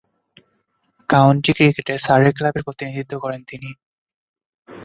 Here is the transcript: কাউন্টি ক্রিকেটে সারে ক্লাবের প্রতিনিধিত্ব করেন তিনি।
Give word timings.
কাউন্টি 1.09 1.51
ক্রিকেটে 1.53 1.93
সারে 1.97 2.29
ক্লাবের 2.37 2.65
প্রতিনিধিত্ব 2.67 3.13
করেন 3.23 3.41
তিনি। 3.43 3.69